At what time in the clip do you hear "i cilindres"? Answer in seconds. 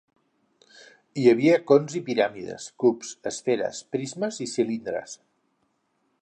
4.47-5.15